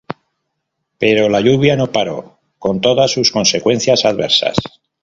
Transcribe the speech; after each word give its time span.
Pero 0.97 1.29
la 1.29 1.41
lluvia 1.41 1.75
no 1.75 1.91
paró, 1.91 2.39
con 2.57 2.81
todas 2.81 3.11
sus 3.11 3.29
consecuencias 3.29 4.03
adversas. 4.03 4.55